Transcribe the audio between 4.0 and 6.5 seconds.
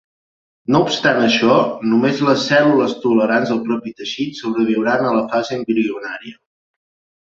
teixit sobreviuran a la fase embrionària.